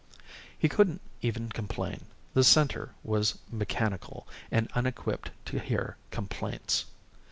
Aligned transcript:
He 0.57 0.67
couldn't 0.67 0.99
even 1.21 1.49
complain. 1.49 2.05
The 2.33 2.43
Center 2.43 2.95
was 3.03 3.37
mechanical, 3.51 4.27
and 4.49 4.67
unequipped 4.73 5.29
to 5.45 5.59
hear 5.59 5.95
complaints. 6.09 6.85